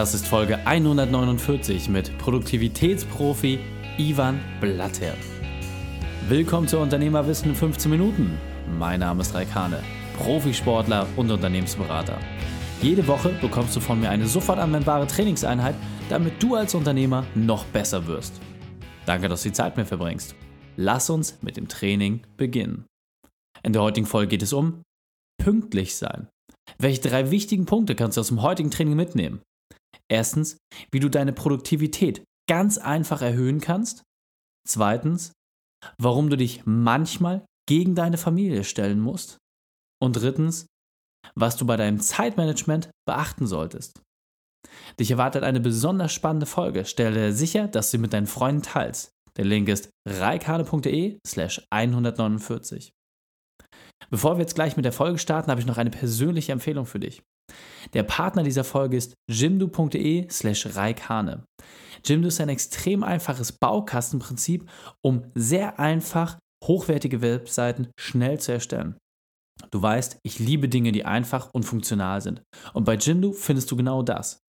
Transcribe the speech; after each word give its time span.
Das 0.00 0.14
ist 0.14 0.26
Folge 0.26 0.66
149 0.66 1.90
mit 1.90 2.16
Produktivitätsprofi 2.16 3.58
Ivan 3.98 4.40
Blatter. 4.58 5.12
Willkommen 6.26 6.66
zu 6.66 6.78
Unternehmerwissen 6.78 7.50
in 7.50 7.54
15 7.54 7.90
Minuten. 7.90 8.38
Mein 8.78 9.00
Name 9.00 9.20
ist 9.20 9.34
Raikane, 9.34 9.82
Profisportler 10.16 11.06
und 11.16 11.30
Unternehmensberater. 11.30 12.18
Jede 12.80 13.06
Woche 13.06 13.28
bekommst 13.42 13.76
du 13.76 13.80
von 13.80 14.00
mir 14.00 14.08
eine 14.08 14.26
sofort 14.26 14.58
anwendbare 14.58 15.06
Trainingseinheit, 15.06 15.74
damit 16.08 16.42
du 16.42 16.54
als 16.54 16.74
Unternehmer 16.74 17.26
noch 17.34 17.66
besser 17.66 18.06
wirst. 18.06 18.32
Danke, 19.04 19.28
dass 19.28 19.42
du 19.42 19.50
die 19.50 19.54
Zeit 19.54 19.76
mit 19.76 19.84
mir 19.84 19.88
verbringst. 19.88 20.34
Lass 20.78 21.10
uns 21.10 21.36
mit 21.42 21.58
dem 21.58 21.68
Training 21.68 22.22
beginnen. 22.38 22.86
In 23.62 23.74
der 23.74 23.82
heutigen 23.82 24.06
Folge 24.06 24.28
geht 24.28 24.42
es 24.44 24.54
um 24.54 24.80
pünktlich 25.36 25.94
sein. 25.94 26.26
Welche 26.78 27.02
drei 27.02 27.30
wichtigen 27.30 27.66
Punkte 27.66 27.94
kannst 27.94 28.16
du 28.16 28.22
aus 28.22 28.28
dem 28.28 28.40
heutigen 28.40 28.70
Training 28.70 28.96
mitnehmen? 28.96 29.42
Erstens, 30.10 30.58
wie 30.90 31.00
du 31.00 31.08
deine 31.08 31.32
Produktivität 31.32 32.24
ganz 32.48 32.78
einfach 32.78 33.22
erhöhen 33.22 33.60
kannst. 33.60 34.02
Zweitens, 34.68 35.32
warum 35.98 36.30
du 36.30 36.36
dich 36.36 36.62
manchmal 36.64 37.44
gegen 37.68 37.94
deine 37.94 38.18
Familie 38.18 38.64
stellen 38.64 39.00
musst. 39.00 39.38
Und 40.02 40.14
drittens, 40.14 40.66
was 41.34 41.56
du 41.56 41.66
bei 41.66 41.76
deinem 41.76 42.00
Zeitmanagement 42.00 42.90
beachten 43.06 43.46
solltest. 43.46 44.00
Dich 44.98 45.10
erwartet 45.10 45.44
eine 45.44 45.60
besonders 45.60 46.12
spannende 46.12 46.46
Folge. 46.46 46.84
Stelle 46.84 47.32
sicher, 47.32 47.68
dass 47.68 47.86
du 47.86 47.92
sie 47.92 48.02
mit 48.02 48.12
deinen 48.12 48.26
Freunden 48.26 48.62
teilst. 48.62 49.12
Der 49.36 49.44
Link 49.44 49.68
ist 49.68 49.90
reikane.de 50.08 51.18
slash 51.26 51.62
149. 51.70 52.92
Bevor 54.08 54.36
wir 54.36 54.40
jetzt 54.40 54.54
gleich 54.54 54.76
mit 54.76 54.84
der 54.84 54.92
Folge 54.92 55.18
starten, 55.18 55.50
habe 55.50 55.60
ich 55.60 55.66
noch 55.66 55.78
eine 55.78 55.90
persönliche 55.90 56.52
Empfehlung 56.52 56.86
für 56.86 57.00
dich. 57.00 57.22
Der 57.92 58.02
Partner 58.02 58.42
dieser 58.42 58.64
Folge 58.64 58.96
ist 58.96 59.14
jimdo.de 59.28 60.28
slash 60.30 60.76
reikane. 60.76 61.44
Jimdo 62.04 62.28
ist 62.28 62.40
ein 62.40 62.48
extrem 62.48 63.02
einfaches 63.02 63.52
Baukastenprinzip, 63.52 64.68
um 65.04 65.24
sehr 65.34 65.78
einfach 65.78 66.38
hochwertige 66.64 67.20
Webseiten 67.20 67.88
schnell 67.98 68.40
zu 68.40 68.52
erstellen. 68.52 68.96
Du 69.70 69.82
weißt, 69.82 70.18
ich 70.22 70.38
liebe 70.38 70.68
Dinge, 70.68 70.92
die 70.92 71.04
einfach 71.04 71.50
und 71.52 71.64
funktional 71.64 72.20
sind. 72.20 72.42
Und 72.72 72.84
bei 72.84 72.94
Jimdo 72.94 73.32
findest 73.32 73.70
du 73.70 73.76
genau 73.76 74.02
das. 74.02 74.40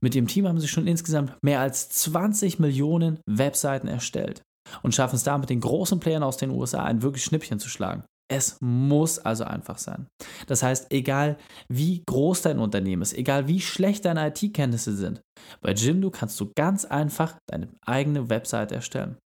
Mit 0.00 0.14
dem 0.14 0.28
Team 0.28 0.46
haben 0.46 0.60
sie 0.60 0.68
schon 0.68 0.86
insgesamt 0.86 1.36
mehr 1.42 1.60
als 1.60 1.88
20 1.88 2.60
Millionen 2.60 3.20
Webseiten 3.28 3.88
erstellt 3.88 4.42
und 4.82 4.94
schaffen 4.94 5.16
es 5.16 5.24
damit 5.24 5.50
den 5.50 5.60
großen 5.60 5.98
Playern 5.98 6.22
aus 6.22 6.36
den 6.36 6.50
USA 6.50 6.84
ein 6.84 7.02
wirklich 7.02 7.24
Schnippchen 7.24 7.58
zu 7.58 7.68
schlagen. 7.68 8.04
Es 8.30 8.56
muss 8.60 9.18
also 9.18 9.44
einfach 9.44 9.78
sein. 9.78 10.06
Das 10.46 10.62
heißt, 10.62 10.86
egal 10.90 11.36
wie 11.68 12.02
groß 12.06 12.42
dein 12.42 12.58
Unternehmen 12.58 13.02
ist, 13.02 13.12
egal 13.16 13.48
wie 13.48 13.60
schlecht 13.60 14.04
deine 14.04 14.28
IT-Kenntnisse 14.28 14.96
sind, 14.96 15.20
bei 15.60 15.72
Jimdo 15.72 16.10
kannst 16.10 16.40
du 16.40 16.50
ganz 16.56 16.84
einfach 16.84 17.36
deine 17.48 17.68
eigene 17.84 18.30
Website 18.30 18.72
erstellen. 18.72 19.18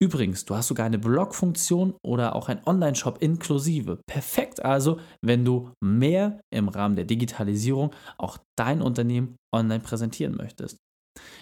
Übrigens, 0.00 0.44
du 0.44 0.54
hast 0.54 0.68
sogar 0.68 0.86
eine 0.86 0.98
Blog-Funktion 0.98 1.94
oder 2.04 2.36
auch 2.36 2.48
einen 2.48 2.62
Online-Shop 2.66 3.22
inklusive. 3.22 3.98
Perfekt 4.06 4.64
also, 4.64 5.00
wenn 5.22 5.44
du 5.44 5.70
mehr 5.82 6.40
im 6.52 6.68
Rahmen 6.68 6.96
der 6.96 7.04
Digitalisierung 7.04 7.94
auch 8.18 8.38
dein 8.56 8.82
Unternehmen 8.82 9.36
online 9.54 9.80
präsentieren 9.80 10.36
möchtest. 10.36 10.76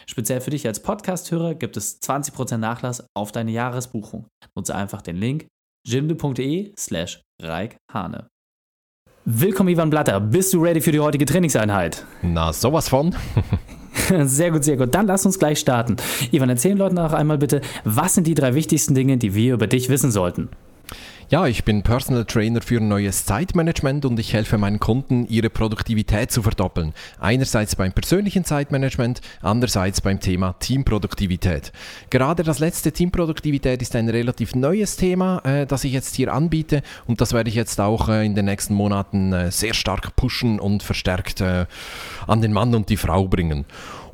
Speziell 0.07 0.41
für 0.41 0.51
dich 0.51 0.67
als 0.67 0.81
Podcast-Hörer 0.81 1.55
gibt 1.55 1.77
es 1.77 2.01
20% 2.01 2.59
Nachlass 2.59 3.05
auf 3.17 3.33
deine 3.33 3.51
Jahresbuchung. 3.51 4.29
Nutze 4.57 4.75
einfach 4.75 5.03
den 5.03 5.17
Link 5.17 5.47
jimdo.de 5.87 6.73
slash 6.77 7.21
reikhane. 7.41 8.29
Willkommen 9.27 9.71
Ivan 9.71 9.91
Blatter, 9.91 10.21
bist 10.21 10.53
du 10.53 10.63
ready 10.63 10.81
für 10.81 10.93
die 10.93 11.01
heutige 11.01 11.25
Trainingseinheit? 11.25 12.05
Na, 12.23 12.53
sowas 12.53 12.89
von. 12.89 13.15
Sehr 14.25 14.51
gut, 14.51 14.65
sehr 14.65 14.77
gut. 14.77 14.95
Dann 14.95 15.07
lass 15.07 15.25
uns 15.25 15.39
gleich 15.39 15.61
starten. 15.61 15.97
Ivan, 16.33 16.51
erzähl 16.51 16.73
den 16.73 16.79
Leuten 16.79 16.99
auch 16.99 17.13
einmal 17.13 17.39
bitte, 17.39 17.61
was 17.85 18.15
sind 18.15 18.27
die 18.27 18.35
drei 18.35 18.55
wichtigsten 18.55 18.95
Dinge, 18.95 19.17
die 19.19 19.35
wir 19.35 19.55
über 19.55 19.67
dich 19.67 19.89
wissen 19.89 20.11
sollten? 20.11 20.49
Ja, 21.31 21.47
ich 21.47 21.65
bin 21.65 21.83
Personal 21.83 22.27
Trainer 22.27 22.61
für 22.61 22.81
neues 22.81 23.25
Zeitmanagement 23.25 24.05
und 24.05 24.21
ich 24.21 24.35
helfe 24.35 24.59
meinen 24.59 24.79
Kunden, 24.79 25.27
ihre 25.27 25.49
Produktivität 25.49 26.31
zu 26.31 26.43
verdoppeln. 26.43 26.93
Einerseits 27.19 27.77
beim 27.77 27.93
persönlichen 27.93 28.45
Zeitmanagement, 28.45 29.23
andererseits 29.41 30.03
beim 30.03 30.21
Thema 30.21 30.53
Teamproduktivität. 30.59 31.73
Gerade 32.11 32.43
das 32.43 32.59
letzte 32.59 32.93
Teamproduktivität 32.93 33.81
ist 33.81 33.97
ein 33.97 34.11
relativ 34.11 34.55
neues 34.55 34.97
Thema, 34.97 35.41
äh, 35.45 35.67
das 35.67 35.85
ich 35.85 35.95
jetzt 35.95 36.15
hier 36.15 36.33
anbiete 36.33 36.83
und 37.07 37.23
das 37.23 37.33
werde 37.33 37.49
ich 37.49 37.57
jetzt 37.57 37.81
auch 37.81 38.11
äh, 38.11 38.27
in 38.27 38.35
den 38.35 38.45
nächsten 38.45 38.75
Monaten 38.75 39.33
äh, 39.33 39.51
sehr 39.51 39.73
stark 39.73 40.17
pushen 40.17 40.61
und 40.61 40.83
verstärkt 40.83 41.41
äh, 41.41 41.65
an 42.27 42.43
den 42.43 42.53
Mann 42.53 42.75
und 42.75 42.91
die 42.91 42.99
Frau 42.99 43.29
bringen. 43.29 43.65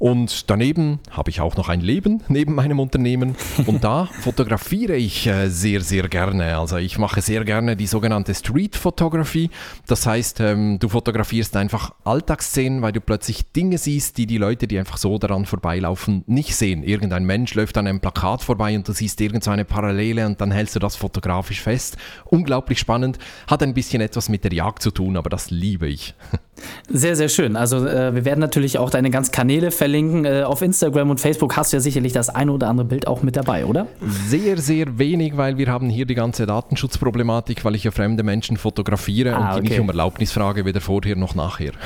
Und 0.01 0.49
daneben 0.49 0.99
habe 1.11 1.29
ich 1.29 1.43
auch 1.43 1.57
noch 1.57 1.69
ein 1.69 1.83
Leben 1.83 2.23
neben 2.29 2.55
meinem 2.55 2.81
Unternehmen 2.81 3.37
und 3.67 3.85
da 3.85 4.07
fotografiere 4.07 4.97
ich 4.97 5.27
äh, 5.27 5.51
sehr, 5.51 5.83
sehr 5.83 6.09
gerne. 6.09 6.57
Also 6.57 6.79
ich 6.79 6.97
mache 6.97 7.21
sehr 7.21 7.45
gerne 7.45 7.77
die 7.77 7.87
sogenannte 7.87 8.35
Street 8.35 8.77
Photography. 8.77 9.51
Das 9.87 10.07
heißt, 10.07 10.41
ähm, 10.41 10.79
du 10.79 10.89
fotografierst 10.89 11.55
einfach 11.55 11.93
Alltagsszenen, 12.05 12.81
weil 12.81 12.93
du 12.93 13.03
plötzlich 13.03 13.53
Dinge 13.53 13.77
siehst, 13.77 14.17
die 14.17 14.27
die 14.27 14.39
Leute, 14.39 14.67
die 14.67 14.79
einfach 14.79 14.97
so 14.97 15.19
daran 15.19 15.45
vorbeilaufen, 15.45 16.25
nicht 16.27 16.57
sehen. 16.57 16.83
Irgendein 16.83 17.25
Mensch 17.25 17.55
läuft 17.55 17.77
an 17.77 17.87
einem 17.87 18.01
Plakat 18.01 18.43
vorbei 18.43 18.75
und 18.77 18.89
du 18.89 18.93
siehst 18.93 19.21
irgendeine 19.21 19.67
Parallele 19.67 20.25
und 20.25 20.41
dann 20.41 20.51
hältst 20.51 20.77
du 20.77 20.79
das 20.79 20.97
fotografisch 20.97 21.61
fest. 21.61 21.99
Unglaublich 22.25 22.79
spannend, 22.79 23.19
hat 23.47 23.63
ein 23.63 23.75
bisschen 23.75 24.01
etwas 24.01 24.31
mit 24.31 24.45
der 24.45 24.55
Jagd 24.55 24.83
zu 24.83 24.93
tun, 24.93 25.19
aber 25.19 25.29
das 25.29 25.51
liebe 25.51 25.89
ich. 25.89 26.15
Sehr, 26.89 27.17
sehr 27.17 27.29
schön. 27.29 27.57
Also 27.57 27.87
äh, 27.87 28.15
wir 28.15 28.25
werden 28.25 28.41
natürlich 28.41 28.79
auch 28.79 28.91
deine 28.91 29.11
ganzen 29.11 29.33
Kanäle 29.33 29.71
verlinken. 29.71 30.25
Äh, 30.25 30.43
auf 30.43 30.63
Instagram 30.63 31.11
und 31.11 31.21
Facebook 31.21 31.57
hast 31.57 31.73
du 31.73 31.77
ja 31.77 31.81
sicherlich 31.81 32.13
das 32.13 32.29
eine 32.29 32.53
oder 32.53 32.69
andere 32.69 32.87
Bild 32.87 33.07
auch 33.07 33.23
mit 33.23 33.37
dabei, 33.37 33.65
oder? 33.67 33.87
Sehr, 34.29 34.59
sehr 34.59 34.99
wenig, 34.99 35.37
weil 35.37 35.59
wir 35.59 35.69
haben 35.69 35.89
hier 35.89 36.07
die 36.07 36.15
ganze 36.15 36.47
Datenschutzproblematik, 36.47 37.65
weil 37.65 37.75
ich 37.75 37.85
ja 37.85 37.91
fremde 37.91 38.23
Menschen 38.23 38.57
fotografiere 38.57 39.35
ah, 39.35 39.55
und 39.55 39.65
die 39.65 39.71
nicht 39.71 39.81
um 39.81 39.89
Erlaubnis 39.89 40.33
frage, 40.33 40.65
weder 40.65 40.81
vorher 40.81 41.17
noch 41.17 41.35
nachher. 41.35 41.73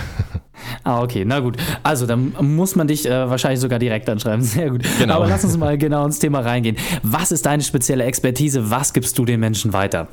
Ah, 0.82 1.02
okay, 1.02 1.24
na 1.26 1.40
gut. 1.40 1.56
Also 1.82 2.06
dann 2.06 2.32
muss 2.40 2.76
man 2.76 2.86
dich 2.86 3.06
äh, 3.06 3.28
wahrscheinlich 3.28 3.60
sogar 3.60 3.78
direkt 3.78 4.08
anschreiben. 4.08 4.42
Sehr 4.42 4.70
gut. 4.70 4.82
Genau. 4.98 5.16
Aber 5.16 5.26
lass 5.26 5.44
uns 5.44 5.56
mal 5.56 5.76
genau 5.76 6.06
ins 6.06 6.18
Thema 6.18 6.40
reingehen. 6.40 6.76
Was 7.02 7.32
ist 7.32 7.46
deine 7.46 7.62
spezielle 7.62 8.04
Expertise? 8.04 8.70
Was 8.70 8.92
gibst 8.92 9.18
du 9.18 9.24
den 9.24 9.40
Menschen 9.40 9.72
weiter? 9.72 10.08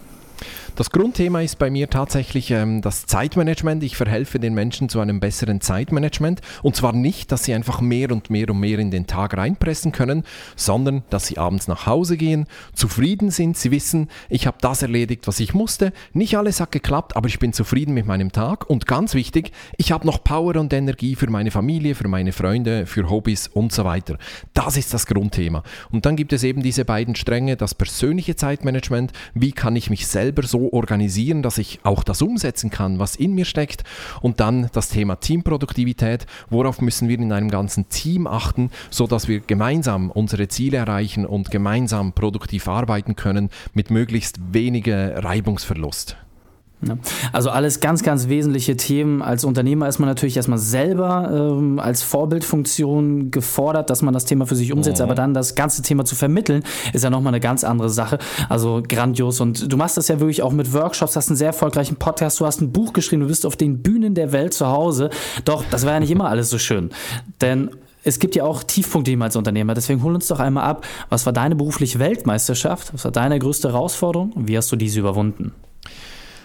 Das 0.75 0.89
Grundthema 0.89 1.41
ist 1.41 1.59
bei 1.59 1.69
mir 1.69 1.89
tatsächlich 1.89 2.49
ähm, 2.49 2.81
das 2.81 3.05
Zeitmanagement. 3.05 3.83
Ich 3.83 3.97
verhelfe 3.97 4.39
den 4.39 4.53
Menschen 4.53 4.87
zu 4.87 5.01
einem 5.01 5.19
besseren 5.19 5.59
Zeitmanagement. 5.59 6.39
Und 6.63 6.77
zwar 6.77 6.93
nicht, 6.93 7.31
dass 7.31 7.43
sie 7.43 7.53
einfach 7.53 7.81
mehr 7.81 8.09
und 8.11 8.29
mehr 8.29 8.49
und 8.49 8.59
mehr 8.59 8.79
in 8.79 8.89
den 8.89 9.05
Tag 9.05 9.35
reinpressen 9.35 9.91
können, 9.91 10.23
sondern 10.55 11.03
dass 11.09 11.27
sie 11.27 11.37
abends 11.37 11.67
nach 11.67 11.87
Hause 11.87 12.15
gehen, 12.15 12.45
zufrieden 12.73 13.31
sind, 13.31 13.57
sie 13.57 13.69
wissen, 13.69 14.07
ich 14.29 14.47
habe 14.47 14.57
das 14.61 14.81
erledigt, 14.81 15.27
was 15.27 15.41
ich 15.41 15.53
musste. 15.53 15.91
Nicht 16.13 16.37
alles 16.37 16.61
hat 16.61 16.71
geklappt, 16.71 17.17
aber 17.17 17.27
ich 17.27 17.39
bin 17.39 17.51
zufrieden 17.51 17.93
mit 17.93 18.05
meinem 18.05 18.31
Tag. 18.31 18.69
Und 18.69 18.87
ganz 18.87 19.13
wichtig, 19.13 19.51
ich 19.77 19.91
habe 19.91 20.07
noch 20.07 20.23
Power 20.23 20.55
und 20.55 20.71
Energie 20.71 21.15
für 21.15 21.29
meine 21.29 21.51
Familie, 21.51 21.95
für 21.95 22.07
meine 22.07 22.31
Freunde, 22.31 22.85
für 22.85 23.09
Hobbys 23.09 23.49
und 23.49 23.73
so 23.73 23.83
weiter. 23.83 24.17
Das 24.53 24.77
ist 24.77 24.93
das 24.93 25.05
Grundthema. 25.05 25.63
Und 25.91 26.05
dann 26.05 26.15
gibt 26.15 26.31
es 26.31 26.43
eben 26.43 26.63
diese 26.63 26.85
beiden 26.85 27.15
Stränge, 27.15 27.57
das 27.57 27.75
persönliche 27.75 28.37
Zeitmanagement, 28.37 29.11
wie 29.33 29.51
kann 29.51 29.75
ich 29.75 29.89
mich 29.89 30.07
selber 30.07 30.43
so 30.43 30.60
organisieren, 30.69 31.41
dass 31.41 31.57
ich 31.57 31.79
auch 31.83 32.03
das 32.03 32.22
umsetzen 32.22 32.69
kann, 32.69 32.99
was 32.99 33.16
in 33.16 33.33
mir 33.33 33.45
steckt. 33.45 33.83
Und 34.22 34.39
dann 34.39 34.69
das 34.73 34.89
Thema 34.89 35.16
Teamproduktivität. 35.16 36.25
Worauf 36.49 36.81
müssen 36.81 37.09
wir 37.09 37.19
in 37.19 37.31
einem 37.31 37.49
ganzen 37.49 37.89
Team 37.89 38.27
achten, 38.27 38.72
sodass 38.89 39.27
wir 39.27 39.39
gemeinsam 39.39 40.11
unsere 40.11 40.47
Ziele 40.47 40.77
erreichen 40.77 41.25
und 41.25 41.51
gemeinsam 41.51 42.13
produktiv 42.13 42.67
arbeiten 42.67 43.16
können 43.16 43.49
mit 43.73 43.91
möglichst 43.91 44.53
weniger 44.53 45.23
Reibungsverlust. 45.23 46.17
Also 47.31 47.49
alles 47.49 47.79
ganz, 47.79 48.03
ganz 48.03 48.27
wesentliche 48.27 48.75
Themen. 48.75 49.21
Als 49.21 49.43
Unternehmer 49.43 49.87
ist 49.87 49.99
man 49.99 50.09
natürlich 50.09 50.37
erstmal 50.37 50.57
selber 50.57 51.29
ähm, 51.31 51.79
als 51.79 52.01
Vorbildfunktion 52.03 53.31
gefordert, 53.31 53.89
dass 53.89 54.01
man 54.01 54.13
das 54.13 54.25
Thema 54.25 54.47
für 54.47 54.55
sich 54.55 54.73
umsetzt, 54.73 54.99
mhm. 54.99 55.05
aber 55.05 55.16
dann 55.16 55.33
das 55.33 55.55
ganze 55.55 55.81
Thema 55.81 56.05
zu 56.05 56.16
vermitteln, 56.16 56.63
ist 56.93 57.03
ja 57.03 57.09
nochmal 57.09 57.33
eine 57.33 57.39
ganz 57.39 57.63
andere 57.63 57.89
Sache. 57.89 58.17
Also 58.49 58.81
grandios. 58.87 59.39
Und 59.39 59.72
du 59.72 59.78
machst 59.78 59.97
das 59.97 60.07
ja 60.07 60.19
wirklich 60.19 60.41
auch 60.41 60.51
mit 60.51 60.73
Workshops, 60.73 61.16
hast 61.16 61.29
einen 61.29 61.37
sehr 61.37 61.47
erfolgreichen 61.47 61.97
Podcast, 61.97 62.39
du 62.39 62.45
hast 62.45 62.61
ein 62.61 62.72
Buch 62.72 62.93
geschrieben, 62.93 63.22
du 63.22 63.27
bist 63.27 63.45
auf 63.45 63.55
den 63.55 63.81
Bühnen 63.81 64.16
der 64.16 64.31
Welt 64.31 64.53
zu 64.53 64.67
Hause. 64.67 65.09
Doch, 65.45 65.63
das 65.69 65.85
war 65.85 65.93
ja 65.93 65.99
nicht 65.99 66.11
immer 66.11 66.29
alles 66.29 66.49
so 66.49 66.57
schön. 66.57 66.89
Denn 67.41 67.69
es 68.03 68.19
gibt 68.19 68.35
ja 68.35 68.43
auch 68.43 68.63
Tiefpunkte 68.63 69.16
als 69.22 69.35
Unternehmer. 69.35 69.73
Deswegen 69.73 70.01
hol 70.03 70.16
uns 70.16 70.27
doch 70.27 70.39
einmal 70.39 70.63
ab. 70.63 70.85
Was 71.09 71.25
war 71.25 71.34
deine 71.34 71.55
berufliche 71.55 71.99
Weltmeisterschaft? 71.99 72.93
Was 72.93 73.03
war 73.03 73.11
deine 73.11 73.37
größte 73.37 73.69
Herausforderung? 73.69 74.31
Und 74.34 74.47
wie 74.47 74.57
hast 74.57 74.72
du 74.72 74.75
diese 74.75 74.99
überwunden? 74.99 75.53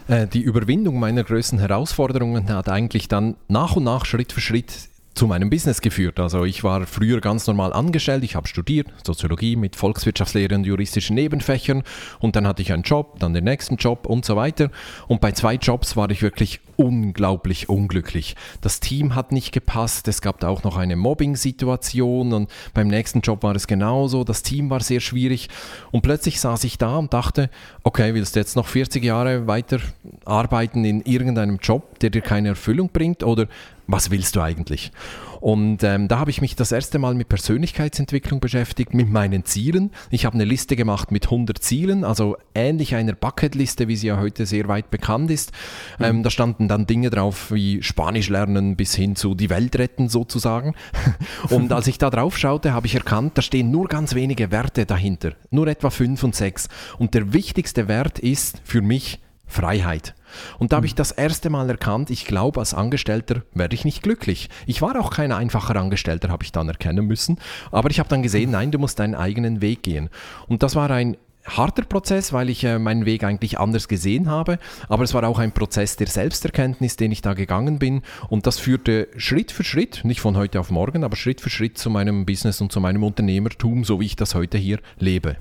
Äh, 0.09 0.27
die 0.27 0.43
Überwindung 0.43 0.99
meiner 0.99 1.25
größten 1.25 1.59
Herausforderungen 1.59 2.49
hat 2.49 2.69
eigentlich 2.69 3.09
dann 3.09 3.37
nach 3.49 3.77
und 3.77 3.85
nach 3.85 4.05
Schritt 4.05 4.33
für 4.33 4.41
Schritt 4.41 4.89
zu 5.17 5.27
meinem 5.27 5.49
Business 5.49 5.81
geführt. 5.81 6.21
Also 6.21 6.45
ich 6.45 6.63
war 6.63 6.87
früher 6.87 7.21
ganz 7.21 7.47
normal 7.47 7.73
angestellt, 7.73 8.23
ich 8.23 8.37
habe 8.37 8.47
studiert, 8.47 8.89
Soziologie 9.05 9.57
mit 9.57 9.75
Volkswirtschaftslehre 9.75 10.55
und 10.55 10.65
juristischen 10.65 11.17
Nebenfächern. 11.17 11.83
Und 12.21 12.37
dann 12.37 12.47
hatte 12.47 12.63
ich 12.63 12.73
einen 12.73 12.83
Job, 12.83 13.19
dann 13.19 13.33
den 13.33 13.45
nächsten 13.45 13.77
Job 13.77 14.07
und 14.07 14.25
so 14.27 14.37
weiter. 14.37 14.71
Und 15.09 15.21
bei 15.23 15.33
zwei 15.33 15.55
Jobs 15.55 15.97
war 15.97 16.11
ich 16.11 16.21
wirklich 16.21 16.61
unglaublich 16.77 17.71
unglücklich. 17.71 18.37
Das 18.61 18.81
Team 18.81 19.15
hat 19.15 19.33
nicht 19.33 19.53
gepasst, 19.53 20.07
es 20.09 20.21
gab 20.21 20.41
da 20.41 20.49
auch 20.49 20.63
noch 20.63 20.77
eine 20.77 20.97
Mobbing-Situation. 20.97 22.35
Und 22.35 22.51
beim 22.75 22.89
nächsten 22.89 23.23
Job 23.23 23.43
war 23.43 23.57
es 23.57 23.67
genauso, 23.67 24.23
das 24.23 24.43
Team 24.43 24.69
war 24.69 24.81
sehr 24.81 25.01
schwierig. 25.01 25.49
Und 25.91 26.03
plötzlich 26.03 26.41
saß 26.41 26.65
ich 26.65 26.77
da 26.77 26.97
und 26.99 27.15
dachte, 27.15 27.49
okay, 27.83 28.13
willst 28.13 28.37
du 28.37 28.41
jetzt 28.41 28.57
noch 28.57 28.67
40 28.67 29.03
Jahre 29.03 29.47
weiter 29.47 29.81
arbeiten 30.27 30.85
in 30.85 31.01
irgendeinem 31.03 31.57
Job, 31.57 31.99
der 32.01 32.11
dir 32.11 32.21
keine 32.21 32.49
Erfüllung 32.49 32.91
bringt? 32.93 33.23
Oder 33.23 33.49
was 33.87 34.11
willst 34.11 34.37
du 34.37 34.41
eigentlich? 34.41 34.93
Und 35.41 35.85
ähm, 35.85 36.09
da 36.09 36.19
habe 36.19 36.31
ich 36.31 36.41
mich 36.41 36.57
das 36.57 36.73
erste 36.73 36.99
Mal 36.99 37.15
mit 37.15 37.29
Persönlichkeitsentwicklung 37.29 38.41
beschäftigt, 38.41 38.95
mit 38.95 39.11
meinen 39.11 39.45
Zielen. 39.45 39.93
Ich 40.11 40.25
habe 40.25 40.35
eine 40.35 40.45
Liste 40.45 40.77
gemacht 40.77 41.13
mit 41.13 41.27
100 41.27 41.59
Zielen, 41.59 42.05
also 42.05 42.37
ähnlich 42.55 42.95
einer 42.95 43.13
Bucketliste, 43.13 43.87
wie 43.87 43.97
sie 43.97 44.09
ja 44.09 44.19
heute 44.19 44.47
sehr 44.47 44.67
weit 44.69 44.91
bekannt 44.91 45.31
ist. 45.31 45.53
Mhm. 45.99 46.05
Ähm, 46.05 46.23
da 46.23 46.31
standen 46.31 46.69
dann 46.69 46.87
Dinge 46.87 47.11
drauf 47.11 47.53
wie 47.53 47.83
Spanisch 47.83 48.29
lernen 48.29 48.77
bis 48.77 48.95
hin 48.95 49.15
zu 49.15 49.35
die 49.35 49.51
Welt 49.51 49.77
retten 49.77 50.09
sozusagen. 50.09 50.75
Und 51.51 51.73
als 51.73 51.87
ich 51.87 51.99
da 51.99 52.11
drauf 52.11 52.37
schaute, 52.37 52.73
habe 52.73 52.87
ich 52.87 52.95
erkannt, 52.95 53.39
da 53.39 53.43
stehen 53.43 53.71
nur 53.71 53.89
ganz 53.89 54.15
wenige 54.15 54.51
Werte 54.51 54.87
dahinter, 54.87 55.33
nur 55.51 55.69
etwa 55.69 55.91
fünf 55.91 56.23
und 56.23 56.35
sechs. 56.35 56.69
Und 56.99 57.15
der 57.15 57.33
wichtigste 57.33 57.89
Wert 57.89 58.19
ist 58.19 58.61
für 58.65 58.83
mich 58.83 59.21
Freiheit. 59.47 60.15
Und 60.59 60.73
da 60.73 60.77
habe 60.77 60.87
ich 60.87 60.95
das 60.95 61.11
erste 61.11 61.51
Mal 61.51 61.69
erkannt, 61.69 62.11
ich 62.11 62.25
glaube, 62.27 62.61
als 62.61 62.75
Angestellter 62.75 63.43
werde 63.55 63.75
ich 63.75 63.85
nicht 63.85 64.03
glücklich. 64.03 64.49
Ich 64.67 64.83
war 64.83 64.99
auch 65.01 65.11
kein 65.11 65.33
einfacher 65.33 65.77
Angestellter, 65.77 66.29
habe 66.29 66.45
ich 66.45 66.53
dann 66.53 66.69
erkennen 66.69 67.07
müssen. 67.07 67.39
Aber 67.71 67.91
ich 67.91 67.99
habe 67.99 68.09
dann 68.09 68.23
gesehen, 68.23 68.51
nein, 68.51 68.71
du 68.71 68.79
musst 68.79 68.99
deinen 68.99 69.15
eigenen 69.15 69.61
Weg 69.61 69.83
gehen. 69.83 70.11
Und 70.49 70.63
das 70.63 70.75
war 70.75 70.91
ein 70.91 71.17
harter 71.47 71.83
Prozess, 71.83 72.33
weil 72.33 72.51
ich 72.51 72.65
äh, 72.65 72.79
meinen 72.79 73.07
Weg 73.07 73.25
eigentlich 73.25 73.59
anders 73.59 73.89
gesehen 73.89 74.29
habe. 74.29 74.59
Aber 74.89 75.05
es 75.05 75.15
war 75.15 75.25
auch 75.25 75.39
ein 75.39 75.53
Prozess 75.53 75.97
der 75.97 76.09
Selbsterkenntnis, 76.09 76.97
den 76.97 77.13
ich 77.13 77.23
da 77.23 77.35
gegangen 77.35 77.79
bin. 77.79 78.03
Und 78.29 78.47
das 78.47 78.59
führte 78.59 79.09
Schritt 79.17 79.53
für 79.53 79.65
Schritt, 79.65 80.05
nicht 80.05 80.21
von 80.21 80.37
heute 80.37 80.61
auf 80.61 80.71
morgen, 80.71 81.05
aber 81.05 81.17
Schritt 81.17 81.41
für 81.41 81.51
Schritt 81.51 81.79
zu 81.79 81.91
meinem 81.91 82.27
Business 82.27 82.61
und 82.61 82.73
zu 82.73 82.81
meinem 82.81 83.05
Unternehmertum, 83.05 83.85
so 83.85 84.01
wie 84.01 84.07
ich 84.07 84.17
das 84.17 84.35
heute 84.35 84.59
hier 84.59 84.81
lebe. 84.99 85.37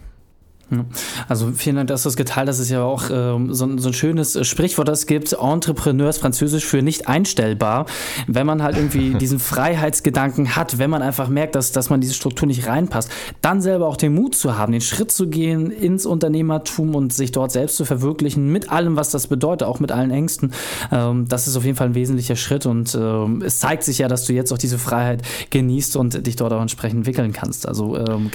Also 1.28 1.52
vielen 1.52 1.76
Dank, 1.76 1.90
dass 1.90 2.04
du 2.04 2.10
es 2.10 2.16
geteilt 2.16 2.50
hast. 2.50 2.58
Das 2.58 2.66
ist 2.66 2.72
ja 2.72 2.84
auch 2.84 3.10
ähm, 3.12 3.54
so, 3.54 3.78
so, 3.78 3.90
ein 3.90 3.94
schönes 3.94 4.48
Sprichwort, 4.48 4.88
das 4.88 5.06
gibt 5.06 5.34
Entrepreneurs 5.34 6.18
französisch 6.18 6.66
für 6.66 6.82
nicht 6.82 7.08
einstellbar. 7.08 7.86
Wenn 8.28 8.48
man 8.48 8.64
halt 8.64 8.76
irgendwie 8.76 9.14
diesen 9.20 9.40
Freiheitsgedanken 9.40 10.56
hat, 10.56 10.80
wenn 10.80 10.90
man 10.90 11.04
einfach 11.04 11.28
merkt, 11.28 11.56
dass, 11.56 11.72
dass 11.72 11.90
man 11.90 12.02
diese 12.02 12.16
Struktur 12.16 12.48
nicht 12.48 12.68
reinpasst, 12.68 13.12
dann 13.42 13.62
selber 13.62 13.88
auch 13.88 13.98
den 13.98 14.16
Mut 14.16 14.36
zu 14.36 14.58
haben, 14.58 14.72
den 14.72 14.82
Schritt 14.82 15.12
zu 15.12 15.28
gehen 15.28 15.70
ins 15.70 16.06
Unternehmertum 16.06 16.96
und 16.96 17.14
sich 17.14 17.32
dort 17.32 17.52
selbst 17.52 17.78
zu 17.78 17.86
verwirklichen, 17.86 18.52
mit 18.52 18.72
allem, 18.72 18.96
was 18.96 19.12
das 19.12 19.28
bedeutet, 19.28 19.68
auch 19.68 19.80
mit 19.80 19.92
allen 19.92 20.10
Ängsten. 20.10 20.52
Ähm, 20.92 21.28
das 21.28 21.48
ist 21.48 21.56
auf 21.58 21.64
jeden 21.64 21.78
Fall 21.78 21.90
ein 21.90 21.96
wesentlicher 21.96 22.36
Schritt 22.36 22.66
und 22.66 22.96
ähm, 22.96 23.44
es 23.46 23.60
zeigt 23.60 23.84
sich 23.84 24.00
ja, 24.00 24.08
dass 24.08 24.26
du 24.26 24.34
jetzt 24.34 24.52
auch 24.52 24.58
diese 24.58 24.80
Freiheit 24.80 25.22
genießt 25.52 25.96
und 25.96 26.26
dich 26.26 26.36
dort 26.36 26.54
auch 26.54 26.62
entsprechend 26.62 27.00
entwickeln 27.00 27.34
kannst. 27.34 27.68
Also 27.68 27.98
ähm, 27.98 28.32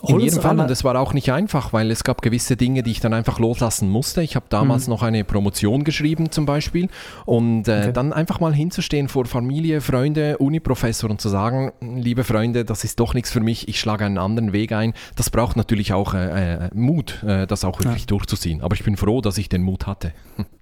grandios. 0.00 0.18
In 0.18 0.20
jedem 0.20 0.42
Fall, 0.42 0.60
und 0.60 0.70
es 0.70 0.84
war 0.84 0.98
auch 0.98 1.12
nicht 1.12 1.32
einfach, 1.32 1.72
weil 1.72 1.90
es 1.90 2.04
gab 2.04 2.22
gewisse 2.22 2.56
Dinge, 2.56 2.82
die 2.82 2.90
ich 2.90 3.00
dann 3.00 3.12
einfach 3.12 3.38
loslassen 3.38 3.88
musste. 3.88 4.22
Ich 4.22 4.36
habe 4.36 4.46
damals 4.48 4.86
mhm. 4.86 4.92
noch 4.92 5.02
eine 5.02 5.24
Promotion 5.24 5.84
geschrieben 5.84 6.30
zum 6.30 6.46
Beispiel 6.46 6.88
und 7.24 7.68
äh, 7.68 7.80
okay. 7.82 7.92
dann 7.92 8.12
einfach 8.12 8.40
mal 8.40 8.52
hinzustehen 8.52 9.08
vor 9.08 9.26
Familie, 9.26 9.80
Freunde, 9.80 10.38
Uniprofessor 10.38 11.10
und 11.10 11.20
zu 11.20 11.28
sagen, 11.28 11.72
liebe 11.80 12.24
Freunde, 12.24 12.64
das 12.64 12.84
ist 12.84 13.00
doch 13.00 13.14
nichts 13.14 13.30
für 13.30 13.40
mich, 13.40 13.68
ich 13.68 13.80
schlage 13.80 14.04
einen 14.04 14.18
anderen 14.18 14.52
Weg 14.52 14.72
ein. 14.72 14.94
Das 15.16 15.30
braucht 15.30 15.56
natürlich 15.56 15.92
auch 15.92 16.14
äh, 16.14 16.66
äh 16.66 16.70
Mut, 16.74 17.22
äh, 17.24 17.46
das 17.46 17.64
auch 17.64 17.78
wirklich 17.80 18.02
ja. 18.02 18.06
durchzuziehen. 18.06 18.62
Aber 18.62 18.74
ich 18.74 18.84
bin 18.84 18.96
froh, 18.96 19.20
dass 19.20 19.38
ich 19.38 19.48
den 19.48 19.62
Mut 19.62 19.86
hatte. 19.86 20.12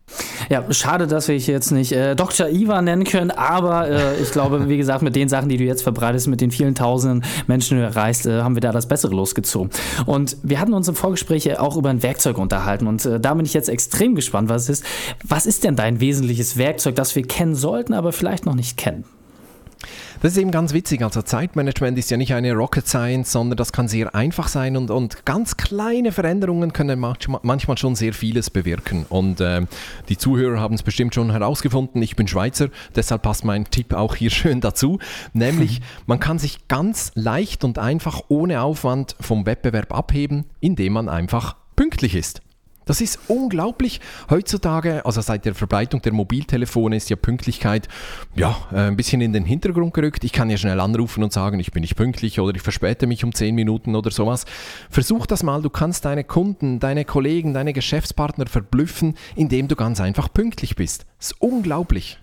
Ja, 0.48 0.64
schade, 0.72 1.06
dass 1.06 1.28
wir 1.28 1.36
jetzt 1.36 1.70
nicht 1.72 1.92
äh, 1.92 2.14
Dr. 2.14 2.48
Iva 2.48 2.80
nennen 2.82 3.04
können, 3.04 3.30
aber 3.30 3.88
äh, 3.88 4.20
ich 4.20 4.30
glaube, 4.30 4.68
wie 4.68 4.76
gesagt, 4.76 5.02
mit 5.02 5.16
den 5.16 5.28
Sachen, 5.28 5.48
die 5.48 5.56
du 5.56 5.64
jetzt 5.64 5.82
verbreitest, 5.82 6.28
mit 6.28 6.40
den 6.40 6.50
vielen 6.50 6.74
tausenden 6.74 7.24
Menschen, 7.46 7.76
die 7.76 7.82
du 7.82 7.86
erreichst, 7.86 8.26
äh, 8.26 8.42
haben 8.42 8.54
wir 8.54 8.60
da 8.60 8.72
das 8.72 8.86
Bessere 8.86 9.14
losgezogen. 9.14 9.70
Und 10.06 10.36
wir 10.42 10.60
hatten 10.60 10.74
uns 10.74 10.88
im 10.88 10.94
Vorgespräch 10.94 11.58
auch 11.58 11.76
über 11.76 11.90
ein 11.90 12.02
Werkzeug 12.02 12.38
unterhalten 12.38 12.86
und 12.86 13.04
äh, 13.04 13.18
da 13.18 13.34
bin 13.34 13.44
ich 13.44 13.54
jetzt 13.54 13.68
extrem 13.68 14.14
gespannt, 14.14 14.48
was 14.48 14.62
es 14.62 14.80
ist. 14.80 14.84
Was 15.24 15.46
ist 15.46 15.64
denn 15.64 15.76
dein 15.76 16.00
wesentliches 16.00 16.56
Werkzeug, 16.56 16.94
das 16.94 17.16
wir 17.16 17.22
kennen 17.22 17.54
sollten, 17.54 17.92
aber 17.92 18.12
vielleicht 18.12 18.46
noch 18.46 18.54
nicht 18.54 18.76
kennen? 18.76 19.04
Das 20.22 20.32
ist 20.32 20.38
eben 20.38 20.50
ganz 20.50 20.72
witzig. 20.72 21.02
Also 21.02 21.22
Zeitmanagement 21.22 21.98
ist 21.98 22.10
ja 22.10 22.16
nicht 22.16 22.34
eine 22.34 22.52
Rocket 22.54 22.86
Science, 22.88 23.32
sondern 23.32 23.56
das 23.56 23.72
kann 23.72 23.88
sehr 23.88 24.14
einfach 24.14 24.48
sein 24.48 24.76
und, 24.76 24.90
und 24.90 25.26
ganz 25.26 25.56
kleine 25.56 26.12
Veränderungen 26.12 26.72
können 26.72 26.98
manchmal 27.00 27.78
schon 27.78 27.94
sehr 27.94 28.12
vieles 28.12 28.50
bewirken. 28.50 29.04
Und 29.08 29.40
äh, 29.40 29.66
die 30.08 30.16
Zuhörer 30.16 30.60
haben 30.60 30.74
es 30.74 30.82
bestimmt 30.82 31.14
schon 31.14 31.30
herausgefunden. 31.30 32.00
Ich 32.02 32.16
bin 32.16 32.28
Schweizer, 32.28 32.68
deshalb 32.94 33.22
passt 33.22 33.44
mein 33.44 33.64
Tipp 33.66 33.92
auch 33.92 34.14
hier 34.14 34.30
schön 34.30 34.60
dazu. 34.60 34.98
Nämlich, 35.32 35.80
man 36.06 36.20
kann 36.20 36.38
sich 36.38 36.68
ganz 36.68 37.12
leicht 37.14 37.64
und 37.64 37.78
einfach 37.78 38.22
ohne 38.28 38.62
Aufwand 38.62 39.16
vom 39.20 39.46
Wettbewerb 39.46 39.94
abheben, 39.94 40.44
indem 40.60 40.94
man 40.94 41.08
einfach 41.08 41.56
pünktlich 41.76 42.14
ist. 42.14 42.40
Das 42.86 43.00
ist 43.00 43.18
unglaublich. 43.26 44.00
Heutzutage, 44.30 45.04
also 45.04 45.20
seit 45.20 45.44
der 45.44 45.56
Verbreitung 45.56 46.00
der 46.02 46.12
Mobiltelefone 46.12 46.96
ist 46.96 47.10
ja 47.10 47.16
Pünktlichkeit 47.16 47.88
ja, 48.36 48.56
äh, 48.72 48.82
ein 48.82 48.96
bisschen 48.96 49.20
in 49.20 49.32
den 49.32 49.44
Hintergrund 49.44 49.92
gerückt. 49.92 50.22
Ich 50.22 50.32
kann 50.32 50.48
ja 50.48 50.56
schnell 50.56 50.78
anrufen 50.78 51.24
und 51.24 51.32
sagen, 51.32 51.58
ich 51.58 51.72
bin 51.72 51.80
nicht 51.80 51.96
pünktlich 51.96 52.38
oder 52.38 52.54
ich 52.54 52.62
verspäte 52.62 53.08
mich 53.08 53.24
um 53.24 53.34
10 53.34 53.56
Minuten 53.56 53.96
oder 53.96 54.12
sowas. 54.12 54.46
Versuch 54.88 55.26
das 55.26 55.42
mal, 55.42 55.62
du 55.62 55.68
kannst 55.68 56.04
deine 56.04 56.22
Kunden, 56.22 56.78
deine 56.78 57.04
Kollegen, 57.04 57.54
deine 57.54 57.72
Geschäftspartner 57.72 58.46
verblüffen, 58.46 59.16
indem 59.34 59.66
du 59.66 59.74
ganz 59.74 60.00
einfach 60.00 60.32
pünktlich 60.32 60.76
bist. 60.76 61.06
Das 61.18 61.32
ist 61.32 61.42
unglaublich. 61.42 62.20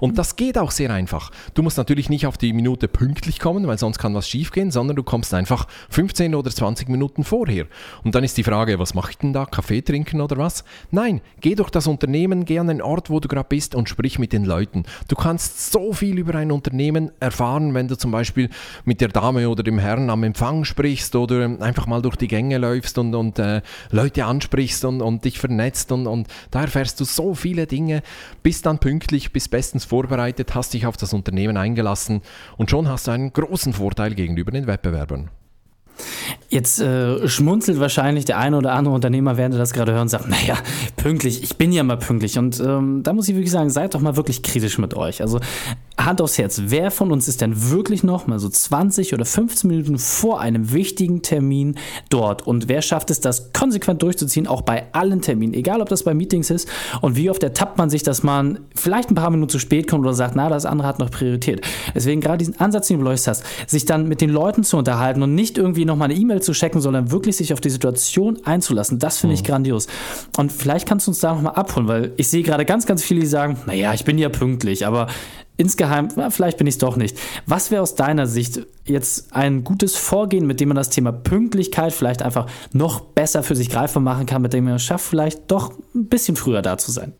Und 0.00 0.18
das 0.18 0.36
geht 0.36 0.58
auch 0.58 0.70
sehr 0.70 0.90
einfach. 0.90 1.30
Du 1.54 1.62
musst 1.62 1.78
natürlich 1.78 2.08
nicht 2.08 2.26
auf 2.26 2.38
die 2.38 2.52
Minute 2.52 2.88
pünktlich 2.88 3.38
kommen, 3.38 3.66
weil 3.66 3.78
sonst 3.78 3.98
kann 3.98 4.14
was 4.14 4.28
schiefgehen, 4.28 4.70
sondern 4.70 4.96
du 4.96 5.02
kommst 5.02 5.34
einfach 5.34 5.66
15 5.90 6.34
oder 6.34 6.50
20 6.50 6.88
Minuten 6.88 7.24
vorher. 7.24 7.66
Und 8.04 8.14
dann 8.14 8.24
ist 8.24 8.36
die 8.36 8.44
Frage, 8.44 8.78
was 8.78 8.94
mache 8.94 9.10
ich 9.10 9.18
denn 9.18 9.32
da? 9.32 9.46
Kaffee 9.46 9.82
trinken 9.82 10.20
oder 10.20 10.36
was? 10.36 10.64
Nein, 10.90 11.20
geh 11.40 11.54
durch 11.54 11.70
das 11.70 11.86
Unternehmen, 11.86 12.44
geh 12.44 12.58
an 12.58 12.68
den 12.68 12.82
Ort, 12.82 13.10
wo 13.10 13.20
du 13.20 13.28
gerade 13.28 13.48
bist 13.48 13.74
und 13.74 13.88
sprich 13.88 14.18
mit 14.18 14.32
den 14.32 14.44
Leuten. 14.44 14.84
Du 15.08 15.16
kannst 15.16 15.72
so 15.72 15.92
viel 15.92 16.18
über 16.18 16.34
ein 16.34 16.52
Unternehmen 16.52 17.10
erfahren, 17.20 17.74
wenn 17.74 17.88
du 17.88 17.96
zum 17.96 18.10
Beispiel 18.10 18.50
mit 18.84 19.00
der 19.00 19.08
Dame 19.08 19.48
oder 19.48 19.62
dem 19.62 19.78
Herrn 19.78 20.10
am 20.10 20.22
Empfang 20.22 20.64
sprichst 20.64 21.14
oder 21.16 21.44
einfach 21.60 21.86
mal 21.86 22.02
durch 22.02 22.16
die 22.16 22.28
Gänge 22.28 22.58
läufst 22.58 22.98
und, 22.98 23.14
und 23.14 23.38
äh, 23.38 23.62
Leute 23.90 24.24
ansprichst 24.24 24.84
und, 24.84 25.02
und 25.02 25.24
dich 25.24 25.38
vernetzt 25.38 25.92
und, 25.92 26.06
und 26.06 26.28
da 26.50 26.62
erfährst 26.62 27.00
du 27.00 27.04
so 27.04 27.34
viele 27.34 27.66
Dinge, 27.66 28.02
bist 28.42 28.66
dann 28.66 28.78
pünktlich, 28.78 29.32
bist 29.32 29.47
bestens 29.48 29.84
vorbereitet, 29.84 30.54
hast 30.54 30.74
dich 30.74 30.86
auf 30.86 30.96
das 30.96 31.12
Unternehmen 31.12 31.56
eingelassen 31.56 32.22
und 32.56 32.70
schon 32.70 32.88
hast 32.88 33.06
du 33.06 33.10
einen 33.10 33.32
großen 33.32 33.72
Vorteil 33.72 34.14
gegenüber 34.14 34.50
den 34.50 34.66
Wettbewerbern. 34.66 35.30
Jetzt 36.48 36.80
äh, 36.80 37.28
schmunzelt 37.28 37.78
wahrscheinlich 37.78 38.24
der 38.24 38.38
eine 38.38 38.56
oder 38.56 38.72
andere 38.72 38.94
Unternehmer, 38.94 39.36
während 39.36 39.54
er 39.54 39.58
das 39.58 39.72
gerade 39.72 39.92
hört 39.92 40.02
und 40.02 40.08
sagt, 40.08 40.28
naja, 40.28 40.56
pünktlich, 40.96 41.42
ich 41.42 41.56
bin 41.56 41.72
ja 41.72 41.82
mal 41.82 41.98
pünktlich. 41.98 42.38
Und 42.38 42.58
ähm, 42.60 43.02
da 43.02 43.12
muss 43.12 43.28
ich 43.28 43.34
wirklich 43.34 43.50
sagen, 43.50 43.70
seid 43.70 43.94
doch 43.94 44.00
mal 44.00 44.16
wirklich 44.16 44.42
kritisch 44.42 44.78
mit 44.78 44.94
euch. 44.94 45.20
Also 45.20 45.40
Hand 45.98 46.22
aufs 46.22 46.38
Herz, 46.38 46.62
wer 46.66 46.90
von 46.90 47.10
uns 47.12 47.28
ist 47.28 47.40
denn 47.40 47.70
wirklich 47.70 48.04
noch 48.04 48.26
mal 48.26 48.38
so 48.38 48.48
20 48.48 49.14
oder 49.14 49.24
15 49.24 49.68
Minuten 49.68 49.98
vor 49.98 50.40
einem 50.40 50.72
wichtigen 50.72 51.22
Termin 51.22 51.74
dort? 52.08 52.46
Und 52.46 52.68
wer 52.68 52.82
schafft 52.82 53.10
es, 53.10 53.20
das 53.20 53.52
konsequent 53.52 54.02
durchzuziehen, 54.02 54.46
auch 54.46 54.62
bei 54.62 54.86
allen 54.92 55.20
Terminen, 55.20 55.54
egal 55.54 55.80
ob 55.82 55.88
das 55.88 56.04
bei 56.04 56.14
Meetings 56.14 56.50
ist 56.50 56.68
und 57.00 57.16
wie 57.16 57.28
oft 57.30 57.42
ertappt 57.42 57.78
man 57.78 57.90
sich, 57.90 58.04
dass 58.04 58.22
man 58.22 58.60
vielleicht 58.74 59.10
ein 59.10 59.16
paar 59.16 59.30
Minuten 59.30 59.50
zu 59.50 59.58
spät 59.58 59.88
kommt 59.88 60.04
oder 60.04 60.14
sagt, 60.14 60.36
na, 60.36 60.48
das 60.48 60.66
andere 60.66 60.86
hat 60.86 60.98
noch 60.98 61.10
Priorität. 61.10 61.66
Deswegen 61.94 62.20
gerade 62.20 62.38
diesen 62.38 62.58
Ansatz, 62.60 62.88
den 62.88 62.98
du 62.98 63.04
beleuchtet 63.04 63.28
hast, 63.28 63.44
sich 63.66 63.84
dann 63.84 64.08
mit 64.08 64.20
den 64.20 64.30
Leuten 64.30 64.62
zu 64.64 64.76
unterhalten 64.76 65.22
und 65.22 65.34
nicht 65.34 65.58
irgendwie 65.58 65.84
nochmal 65.88 66.10
eine 66.10 66.18
E-Mail 66.18 66.40
zu 66.40 66.52
checken, 66.52 66.80
sondern 66.80 67.10
wirklich 67.10 67.36
sich 67.36 67.52
auf 67.52 67.60
die 67.60 67.70
Situation 67.70 68.38
einzulassen. 68.44 68.98
Das 68.98 69.18
finde 69.18 69.34
ich 69.34 69.42
mhm. 69.42 69.46
grandios. 69.46 69.88
Und 70.36 70.52
vielleicht 70.52 70.86
kannst 70.86 71.06
du 71.06 71.10
uns 71.10 71.20
da 71.20 71.34
nochmal 71.34 71.54
abholen, 71.54 71.88
weil 71.88 72.12
ich 72.16 72.28
sehe 72.28 72.42
gerade 72.42 72.64
ganz, 72.64 72.86
ganz 72.86 73.02
viele, 73.02 73.20
die 73.20 73.26
sagen, 73.26 73.58
naja, 73.66 73.92
ich 73.94 74.04
bin 74.04 74.18
ja 74.18 74.28
pünktlich, 74.28 74.86
aber 74.86 75.08
insgeheim, 75.56 76.08
na, 76.16 76.30
vielleicht 76.30 76.56
bin 76.56 76.66
ich 76.66 76.74
es 76.74 76.78
doch 76.78 76.96
nicht. 76.96 77.18
Was 77.46 77.70
wäre 77.70 77.82
aus 77.82 77.94
deiner 77.96 78.26
Sicht 78.26 78.60
jetzt 78.86 79.34
ein 79.34 79.64
gutes 79.64 79.96
Vorgehen, 79.96 80.46
mit 80.46 80.60
dem 80.60 80.68
man 80.68 80.76
das 80.76 80.88
Thema 80.88 81.12
Pünktlichkeit 81.12 81.92
vielleicht 81.92 82.22
einfach 82.22 82.46
noch 82.72 83.00
besser 83.00 83.42
für 83.42 83.56
sich 83.56 83.68
greifbar 83.68 84.02
machen 84.02 84.24
kann, 84.24 84.40
mit 84.40 84.52
dem 84.52 84.64
man 84.64 84.74
es 84.74 84.84
schafft, 84.84 85.06
vielleicht 85.06 85.50
doch 85.50 85.72
ein 85.94 86.06
bisschen 86.06 86.36
früher 86.36 86.62
da 86.62 86.78
zu 86.78 86.92
sein? 86.92 87.12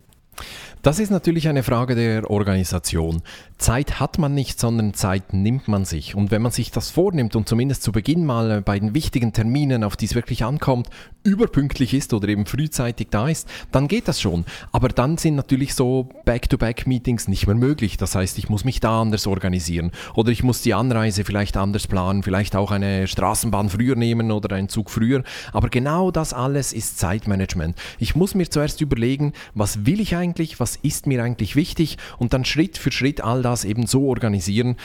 Das 0.81 0.97
ist 0.99 1.09
natürlich 1.09 1.49
eine 1.49 1.61
Frage 1.61 1.93
der 1.93 2.31
Organisation. 2.31 3.21
Zeit 3.57 3.99
hat 3.99 4.17
man 4.17 4.33
nicht, 4.33 4.61
sondern 4.61 4.93
Zeit 4.93 5.33
nimmt 5.33 5.67
man 5.67 5.83
sich. 5.83 6.15
Und 6.15 6.31
wenn 6.31 6.41
man 6.41 6.53
sich 6.53 6.71
das 6.71 6.89
vornimmt 6.89 7.35
und 7.35 7.49
zumindest 7.49 7.83
zu 7.83 7.91
Beginn 7.91 8.25
mal 8.25 8.61
bei 8.61 8.79
den 8.79 8.93
wichtigen 8.93 9.33
Terminen, 9.33 9.83
auf 9.83 9.97
die 9.97 10.05
es 10.05 10.15
wirklich 10.15 10.45
ankommt, 10.45 10.87
überpünktlich 11.23 11.93
ist 11.93 12.13
oder 12.13 12.29
eben 12.29 12.45
frühzeitig 12.45 13.07
da 13.11 13.27
ist, 13.27 13.49
dann 13.73 13.89
geht 13.89 14.07
das 14.07 14.21
schon. 14.21 14.45
Aber 14.71 14.87
dann 14.87 15.17
sind 15.17 15.35
natürlich 15.35 15.75
so 15.75 16.07
Back-to-Back-Meetings 16.23 17.27
nicht 17.27 17.45
mehr 17.45 17.57
möglich. 17.57 17.97
Das 17.97 18.15
heißt, 18.15 18.37
ich 18.37 18.47
muss 18.47 18.63
mich 18.63 18.79
da 18.79 19.01
anders 19.01 19.27
organisieren 19.27 19.91
oder 20.13 20.31
ich 20.31 20.43
muss 20.43 20.61
die 20.61 20.73
Anreise 20.73 21.25
vielleicht 21.25 21.57
anders 21.57 21.87
planen, 21.87 22.23
vielleicht 22.23 22.55
auch 22.55 22.71
eine 22.71 23.05
Straßenbahn 23.05 23.67
früher 23.67 23.97
nehmen 23.97 24.31
oder 24.31 24.55
einen 24.55 24.69
Zug 24.69 24.89
früher. 24.89 25.23
Aber 25.51 25.67
genau 25.67 26.09
das 26.09 26.33
alles 26.33 26.71
ist 26.71 26.97
Zeitmanagement. 26.99 27.75
Ich 27.97 28.15
muss 28.15 28.33
mir 28.33 28.49
zuerst 28.49 28.79
überlegen, 28.79 29.33
was 29.53 29.85
will 29.85 29.99
ich 29.99 30.15
eigentlich, 30.15 30.61
was 30.61 30.68
was 30.69 30.77
ist 30.83 31.07
mir 31.07 31.23
eigentlich 31.23 31.55
wichtig 31.55 31.97
und 32.19 32.33
dann 32.33 32.45
Schritt 32.45 32.77
für 32.77 32.91
Schritt 32.91 33.21
all 33.21 33.41
das 33.41 33.65
eben 33.65 33.87
so 33.87 34.07
organisieren, 34.07 34.75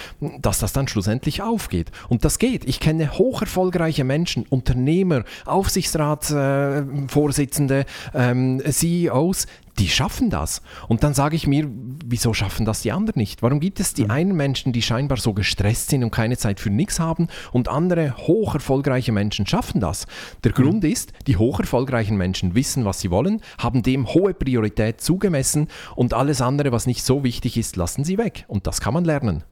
dass 0.40 0.60
das 0.60 0.72
dann 0.72 0.88
schlussendlich 0.88 1.42
aufgeht. 1.42 1.92
Und 2.08 2.24
das 2.24 2.38
geht. 2.38 2.64
Ich 2.64 2.80
kenne 2.80 3.18
hoch 3.18 3.42
erfolgreiche 3.42 4.04
Menschen, 4.04 4.46
Unternehmer, 4.48 5.24
Aufsichtsratsvorsitzende, 5.44 7.84
äh, 8.14 8.30
ähm, 8.30 8.62
CEOs, 8.66 9.46
die 9.78 9.88
schaffen 9.88 10.30
das. 10.30 10.62
Und 10.88 11.02
dann 11.02 11.14
sage 11.14 11.36
ich 11.36 11.46
mir, 11.46 11.68
wieso 12.04 12.32
schaffen 12.32 12.64
das 12.64 12.82
die 12.82 12.92
anderen 12.92 13.20
nicht? 13.20 13.42
Warum 13.42 13.60
gibt 13.60 13.80
es 13.80 13.94
die 13.94 14.04
mhm. 14.04 14.10
einen 14.10 14.36
Menschen, 14.36 14.72
die 14.72 14.82
scheinbar 14.82 15.18
so 15.18 15.32
gestresst 15.32 15.90
sind 15.90 16.04
und 16.04 16.10
keine 16.10 16.36
Zeit 16.36 16.60
für 16.60 16.70
nichts 16.70 17.00
haben 17.00 17.28
und 17.52 17.68
andere 17.68 18.16
hoch 18.16 18.54
erfolgreiche 18.54 19.12
Menschen 19.12 19.46
schaffen 19.46 19.80
das? 19.80 20.06
Der 20.44 20.52
mhm. 20.52 20.62
Grund 20.62 20.84
ist, 20.84 21.12
die 21.26 21.36
hoch 21.36 21.60
erfolgreichen 21.60 22.16
Menschen 22.16 22.54
wissen, 22.54 22.84
was 22.84 23.00
sie 23.00 23.10
wollen, 23.10 23.40
haben 23.58 23.82
dem 23.82 24.12
hohe 24.12 24.34
Priorität 24.34 25.00
zugemessen 25.00 25.68
und 25.96 26.14
alles 26.14 26.40
andere, 26.40 26.72
was 26.72 26.86
nicht 26.86 27.02
so 27.02 27.24
wichtig 27.24 27.56
ist, 27.56 27.76
lassen 27.76 28.04
sie 28.04 28.18
weg. 28.18 28.44
Und 28.48 28.66
das 28.66 28.80
kann 28.80 28.94
man 28.94 29.04
lernen. 29.04 29.44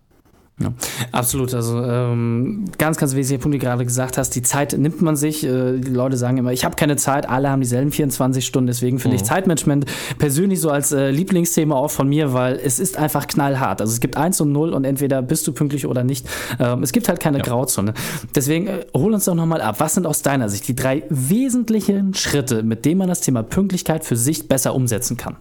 Ja, 0.62 0.72
absolut. 1.12 1.54
Also 1.54 1.82
ähm, 1.82 2.64
ganz, 2.78 2.96
ganz 2.96 3.14
wesentlicher 3.14 3.42
Punkt, 3.42 3.54
wie 3.54 3.58
du 3.58 3.64
gerade 3.64 3.84
gesagt 3.84 4.18
hast, 4.18 4.30
die 4.34 4.42
Zeit 4.42 4.76
nimmt 4.78 5.02
man 5.02 5.16
sich. 5.16 5.44
Äh, 5.44 5.78
die 5.78 5.90
Leute 5.90 6.16
sagen 6.16 6.38
immer, 6.38 6.52
ich 6.52 6.64
habe 6.64 6.76
keine 6.76 6.96
Zeit, 6.96 7.28
alle 7.28 7.50
haben 7.50 7.60
dieselben 7.60 7.92
24 7.92 8.44
Stunden. 8.44 8.66
Deswegen 8.66 8.98
finde 8.98 9.16
mhm. 9.16 9.22
ich 9.22 9.28
Zeitmanagement 9.28 9.86
persönlich 10.18 10.60
so 10.60 10.70
als 10.70 10.92
äh, 10.92 11.10
Lieblingsthema 11.10 11.74
auch 11.74 11.90
von 11.90 12.08
mir, 12.08 12.32
weil 12.32 12.60
es 12.62 12.78
ist 12.78 12.96
einfach 12.96 13.26
knallhart. 13.26 13.80
Also 13.80 13.92
es 13.92 14.00
gibt 14.00 14.16
eins 14.16 14.40
und 14.40 14.52
null 14.52 14.72
und 14.72 14.84
entweder 14.84 15.22
bist 15.22 15.46
du 15.46 15.52
pünktlich 15.52 15.86
oder 15.86 16.04
nicht. 16.04 16.28
Ähm, 16.58 16.82
es 16.82 16.92
gibt 16.92 17.08
halt 17.08 17.20
keine 17.20 17.38
ja. 17.38 17.44
Grauzone. 17.44 17.94
Deswegen 18.34 18.66
äh, 18.66 18.86
hol 18.94 19.12
uns 19.12 19.24
doch 19.24 19.34
nochmal 19.34 19.60
ab. 19.60 19.76
Was 19.78 19.94
sind 19.94 20.06
aus 20.06 20.22
deiner 20.22 20.48
Sicht 20.48 20.68
die 20.68 20.76
drei 20.76 21.04
wesentlichen 21.08 22.14
Schritte, 22.14 22.62
mit 22.62 22.84
denen 22.84 22.98
man 22.98 23.08
das 23.08 23.20
Thema 23.20 23.42
Pünktlichkeit 23.42 24.04
für 24.04 24.16
sich 24.16 24.48
besser 24.48 24.74
umsetzen 24.74 25.16
kann? 25.16 25.36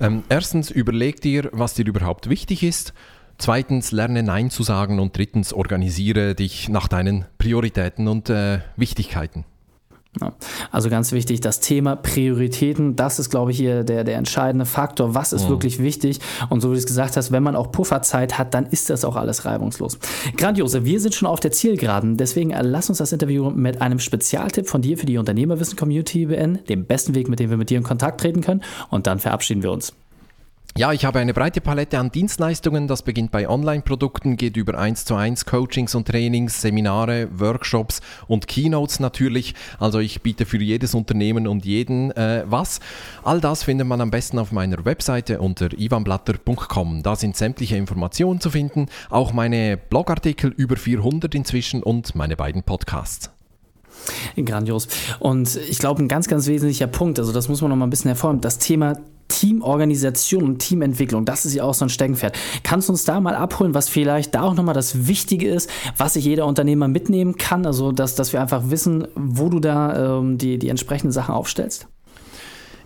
Ähm, 0.00 0.24
erstens, 0.28 0.70
überleg 0.70 1.20
dir, 1.20 1.48
was 1.52 1.74
dir 1.74 1.86
überhaupt 1.86 2.28
wichtig 2.28 2.62
ist. 2.62 2.92
Zweitens, 3.38 3.92
lerne 3.92 4.22
Nein 4.22 4.50
zu 4.50 4.62
sagen 4.62 4.98
und 4.98 5.16
drittens, 5.16 5.52
organisiere 5.52 6.34
dich 6.34 6.68
nach 6.68 6.88
deinen 6.88 7.26
Prioritäten 7.38 8.08
und 8.08 8.30
äh, 8.30 8.60
Wichtigkeiten. 8.76 9.44
Also 10.70 10.88
ganz 10.88 11.12
wichtig, 11.12 11.40
das 11.40 11.60
Thema 11.60 11.96
Prioritäten, 11.96 12.96
das 12.96 13.18
ist, 13.18 13.30
glaube 13.30 13.50
ich, 13.50 13.58
hier 13.58 13.84
der, 13.84 14.04
der 14.04 14.16
entscheidende 14.16 14.64
Faktor. 14.64 15.14
Was 15.14 15.32
ist 15.32 15.44
mhm. 15.44 15.50
wirklich 15.50 15.78
wichtig? 15.78 16.20
Und 16.48 16.60
so 16.60 16.70
wie 16.70 16.74
du 16.74 16.78
es 16.78 16.86
gesagt 16.86 17.16
hast, 17.16 17.32
wenn 17.32 17.42
man 17.42 17.56
auch 17.56 17.70
Pufferzeit 17.70 18.38
hat, 18.38 18.54
dann 18.54 18.66
ist 18.66 18.88
das 18.88 19.04
auch 19.04 19.16
alles 19.16 19.44
reibungslos. 19.44 19.98
Grandiose, 20.36 20.84
wir 20.84 21.00
sind 21.00 21.14
schon 21.14 21.28
auf 21.28 21.40
der 21.40 21.52
Zielgeraden. 21.52 22.16
Deswegen 22.16 22.50
äh, 22.50 22.62
lass 22.62 22.88
uns 22.88 22.98
das 22.98 23.12
Interview 23.12 23.50
mit 23.50 23.82
einem 23.82 23.98
Spezialtipp 23.98 24.68
von 24.68 24.82
dir 24.82 24.96
für 24.96 25.06
die 25.06 25.18
Unternehmerwissen-Community 25.18 26.26
beenden, 26.26 26.64
dem 26.66 26.86
besten 26.86 27.14
Weg, 27.14 27.28
mit 27.28 27.38
dem 27.38 27.50
wir 27.50 27.56
mit 27.56 27.70
dir 27.70 27.78
in 27.78 27.84
Kontakt 27.84 28.20
treten 28.20 28.40
können. 28.40 28.62
Und 28.90 29.06
dann 29.06 29.18
verabschieden 29.18 29.62
wir 29.62 29.70
uns. 29.70 29.92
Ja, 30.76 30.92
ich 30.92 31.06
habe 31.06 31.20
eine 31.20 31.32
breite 31.32 31.62
Palette 31.62 31.98
an 31.98 32.10
Dienstleistungen. 32.10 32.86
Das 32.86 33.00
beginnt 33.00 33.30
bei 33.30 33.48
Online-Produkten, 33.48 34.36
geht 34.36 34.58
über 34.58 34.78
1 34.78 35.06
zu 35.06 35.14
1 35.14 35.46
Coachings 35.46 35.94
und 35.94 36.06
Trainings, 36.06 36.60
Seminare, 36.60 37.28
Workshops 37.32 38.02
und 38.28 38.46
Keynotes 38.46 39.00
natürlich. 39.00 39.54
Also 39.78 40.00
ich 40.00 40.20
biete 40.20 40.44
für 40.44 40.58
jedes 40.58 40.94
Unternehmen 40.94 41.46
und 41.46 41.64
jeden 41.64 42.10
äh, 42.10 42.44
was. 42.46 42.80
All 43.24 43.40
das 43.40 43.62
findet 43.62 43.86
man 43.86 44.02
am 44.02 44.10
besten 44.10 44.38
auf 44.38 44.52
meiner 44.52 44.84
Webseite 44.84 45.40
unter 45.40 45.72
ivanblatter.com. 45.72 47.02
Da 47.02 47.16
sind 47.16 47.38
sämtliche 47.38 47.78
Informationen 47.78 48.42
zu 48.42 48.50
finden, 48.50 48.86
auch 49.08 49.32
meine 49.32 49.78
Blogartikel 49.78 50.52
über 50.54 50.76
400 50.76 51.34
inzwischen 51.34 51.82
und 51.82 52.14
meine 52.14 52.36
beiden 52.36 52.62
Podcasts. 52.62 53.30
Grandios. 54.36 54.88
Und 55.20 55.56
ich 55.56 55.78
glaube, 55.78 56.02
ein 56.02 56.08
ganz, 56.08 56.28
ganz 56.28 56.46
wesentlicher 56.46 56.86
Punkt, 56.86 57.18
also 57.18 57.32
das 57.32 57.48
muss 57.48 57.62
man 57.62 57.70
noch 57.70 57.78
mal 57.78 57.86
ein 57.86 57.90
bisschen 57.90 58.10
hervorheben, 58.10 58.42
das 58.42 58.58
Thema 58.58 58.96
Teamorganisation 59.28 60.42
und 60.44 60.58
Teamentwicklung, 60.58 61.24
das 61.24 61.44
ist 61.44 61.54
ja 61.54 61.64
auch 61.64 61.74
so 61.74 61.84
ein 61.84 61.88
Steckenpferd. 61.88 62.36
Kannst 62.62 62.88
du 62.88 62.92
uns 62.92 63.04
da 63.04 63.20
mal 63.20 63.34
abholen, 63.34 63.74
was 63.74 63.88
vielleicht 63.88 64.34
da 64.34 64.42
auch 64.42 64.54
nochmal 64.54 64.74
das 64.74 65.06
Wichtige 65.06 65.48
ist, 65.48 65.70
was 65.96 66.14
sich 66.14 66.24
jeder 66.24 66.46
Unternehmer 66.46 66.88
mitnehmen 66.88 67.36
kann? 67.36 67.66
Also, 67.66 67.92
dass, 67.92 68.14
dass 68.14 68.32
wir 68.32 68.40
einfach 68.40 68.70
wissen, 68.70 69.06
wo 69.14 69.48
du 69.48 69.60
da 69.60 70.18
ähm, 70.18 70.38
die, 70.38 70.58
die 70.58 70.68
entsprechenden 70.68 71.12
Sachen 71.12 71.34
aufstellst? 71.34 71.88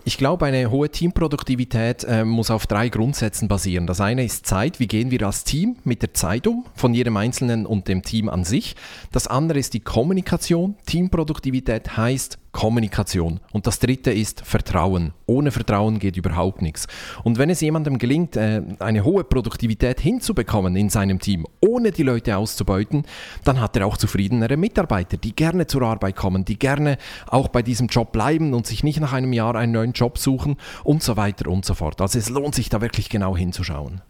Ich 0.03 0.17
glaube, 0.17 0.47
eine 0.47 0.71
hohe 0.71 0.89
Teamproduktivität 0.89 2.03
äh, 2.05 2.25
muss 2.25 2.49
auf 2.49 2.65
drei 2.65 2.89
Grundsätzen 2.89 3.47
basieren. 3.47 3.85
Das 3.85 4.01
eine 4.01 4.25
ist 4.25 4.47
Zeit. 4.47 4.79
Wie 4.79 4.87
gehen 4.87 5.11
wir 5.11 5.21
als 5.21 5.43
Team 5.43 5.75
mit 5.83 6.01
der 6.01 6.15
Zeit 6.15 6.47
um, 6.47 6.65
von 6.73 6.95
jedem 6.95 7.17
Einzelnen 7.17 7.67
und 7.67 7.87
dem 7.87 8.01
Team 8.01 8.27
an 8.27 8.43
sich? 8.43 8.75
Das 9.11 9.27
andere 9.27 9.59
ist 9.59 9.75
die 9.75 9.79
Kommunikation. 9.79 10.75
Teamproduktivität 10.87 11.97
heißt, 11.97 12.39
Kommunikation. 12.51 13.39
Und 13.53 13.65
das 13.67 13.79
dritte 13.79 14.11
ist 14.11 14.45
Vertrauen. 14.45 15.13
Ohne 15.25 15.51
Vertrauen 15.51 15.99
geht 15.99 16.17
überhaupt 16.17 16.61
nichts. 16.61 16.87
Und 17.23 17.37
wenn 17.37 17.49
es 17.49 17.61
jemandem 17.61 17.97
gelingt, 17.97 18.35
äh, 18.35 18.61
eine 18.79 19.03
hohe 19.03 19.23
Produktivität 19.23 19.99
hinzubekommen 20.01 20.75
in 20.75 20.89
seinem 20.89 21.19
Team, 21.19 21.45
ohne 21.61 21.91
die 21.91 22.03
Leute 22.03 22.37
auszubeuten, 22.37 23.03
dann 23.43 23.59
hat 23.59 23.77
er 23.77 23.87
auch 23.87 23.97
zufriedenere 23.97 24.57
Mitarbeiter, 24.57 25.17
die 25.17 25.35
gerne 25.35 25.67
zur 25.67 25.83
Arbeit 25.83 26.15
kommen, 26.15 26.45
die 26.45 26.59
gerne 26.59 26.97
auch 27.27 27.47
bei 27.47 27.61
diesem 27.61 27.87
Job 27.87 28.11
bleiben 28.11 28.53
und 28.53 28.67
sich 28.67 28.83
nicht 28.83 28.99
nach 28.99 29.13
einem 29.13 29.33
Jahr 29.33 29.55
einen 29.55 29.71
neuen 29.71 29.93
Job 29.93 30.17
suchen 30.17 30.57
und 30.83 31.03
so 31.03 31.17
weiter 31.17 31.49
und 31.49 31.65
so 31.65 31.73
fort. 31.73 32.01
Also 32.01 32.19
es 32.19 32.29
lohnt 32.29 32.55
sich 32.55 32.69
da 32.69 32.81
wirklich 32.81 33.09
genau 33.09 33.37
hinzuschauen. 33.37 34.01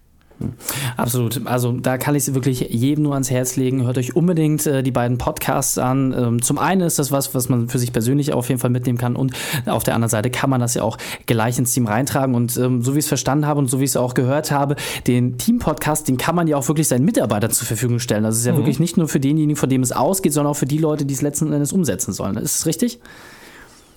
Absolut. 0.97 1.45
Also 1.45 1.71
da 1.73 1.97
kann 1.97 2.15
ich 2.15 2.27
es 2.27 2.33
wirklich 2.33 2.61
jedem 2.69 3.03
nur 3.03 3.13
ans 3.13 3.29
Herz 3.29 3.55
legen. 3.55 3.85
Hört 3.85 3.97
euch 3.97 4.15
unbedingt 4.15 4.65
äh, 4.65 4.83
die 4.83 4.91
beiden 4.91 5.17
Podcasts 5.17 5.77
an. 5.77 6.13
Ähm, 6.17 6.41
zum 6.41 6.57
einen 6.57 6.81
ist 6.81 6.99
das 6.99 7.11
was, 7.11 7.33
was 7.33 7.49
man 7.49 7.69
für 7.69 7.79
sich 7.79 7.93
persönlich 7.93 8.33
auf 8.33 8.49
jeden 8.49 8.59
Fall 8.59 8.69
mitnehmen 8.69 8.97
kann 8.97 9.15
und 9.15 9.33
auf 9.65 9.83
der 9.83 9.95
anderen 9.95 10.09
Seite 10.09 10.29
kann 10.29 10.49
man 10.49 10.61
das 10.61 10.73
ja 10.73 10.83
auch 10.83 10.97
gleich 11.25 11.57
ins 11.59 11.73
Team 11.73 11.87
reintragen. 11.87 12.35
Und 12.35 12.57
ähm, 12.57 12.81
so 12.81 12.93
wie 12.93 12.99
ich 12.99 13.05
es 13.05 13.09
verstanden 13.09 13.45
habe 13.45 13.59
und 13.59 13.69
so 13.69 13.79
wie 13.79 13.83
ich 13.83 13.91
es 13.91 13.97
auch 13.97 14.13
gehört 14.13 14.51
habe, 14.51 14.75
den 15.07 15.37
Team-Podcast, 15.37 16.07
den 16.07 16.17
kann 16.17 16.35
man 16.35 16.47
ja 16.47 16.57
auch 16.57 16.67
wirklich 16.67 16.87
seinen 16.87 17.05
Mitarbeitern 17.05 17.51
zur 17.51 17.67
Verfügung 17.67 17.99
stellen. 17.99 18.23
Das 18.23 18.37
ist 18.37 18.45
ja 18.45 18.53
mhm. 18.53 18.57
wirklich 18.57 18.79
nicht 18.79 18.97
nur 18.97 19.07
für 19.07 19.19
denjenigen, 19.19 19.55
von 19.55 19.69
dem 19.69 19.81
es 19.81 19.91
ausgeht, 19.91 20.33
sondern 20.33 20.51
auch 20.51 20.57
für 20.57 20.65
die 20.65 20.77
Leute, 20.77 21.05
die 21.05 21.13
es 21.13 21.21
letzten 21.21 21.51
Endes 21.51 21.73
umsetzen 21.73 22.13
sollen. 22.13 22.37
Ist 22.37 22.59
es 22.59 22.65
richtig? 22.65 22.99